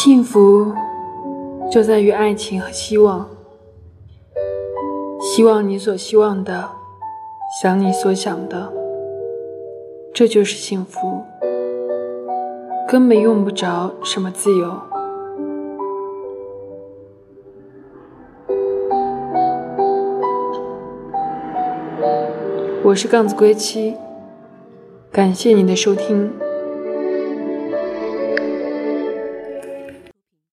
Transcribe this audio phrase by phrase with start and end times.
[0.00, 0.72] 幸福
[1.68, 3.28] 就在于爱情和希望
[5.20, 6.70] 希望你所希望的
[7.60, 8.72] 想你所想的
[10.14, 11.24] 这就是幸福
[12.86, 14.80] 根本用不着什么自由。
[22.84, 23.96] 我是杠子归期
[25.10, 26.47] 感谢你的收听。